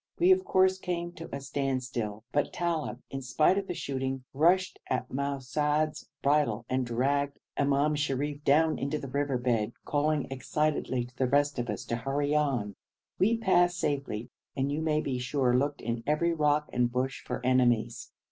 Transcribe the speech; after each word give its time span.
We 0.17 0.31
of 0.31 0.43
course 0.43 0.79
came 0.79 1.11
to 1.11 1.29
a 1.31 1.39
standstill, 1.39 2.23
but 2.31 2.51
Talib, 2.51 3.03
in 3.11 3.21
spite 3.21 3.59
of 3.59 3.67
the 3.67 3.75
shooting, 3.75 4.23
rushed 4.33 4.79
at 4.87 5.13
Mahsoud's 5.13 6.09
bridle 6.23 6.65
and 6.67 6.83
dragged 6.87 7.37
Imam 7.55 7.93
Sharif 7.93 8.43
down 8.43 8.79
into 8.79 8.97
the 8.97 9.07
river 9.07 9.37
bed, 9.37 9.73
calling 9.85 10.25
excitedly 10.31 11.05
to 11.05 11.15
the 11.15 11.27
rest 11.27 11.59
of 11.59 11.69
us 11.69 11.85
to 11.85 11.97
hurry 11.97 12.33
on. 12.33 12.73
We 13.19 13.37
passed 13.37 13.77
safely, 13.77 14.31
and 14.57 14.71
you 14.71 14.81
may 14.81 15.01
be 15.01 15.19
sure 15.19 15.55
looked 15.55 15.81
in 15.81 16.03
every 16.07 16.33
rock 16.33 16.67
and 16.73 16.91
bush 16.91 17.23
for 17.23 17.39
enemies. 17.45 18.09